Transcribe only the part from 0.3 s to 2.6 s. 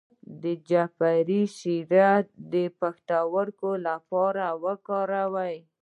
د جعفری شیره د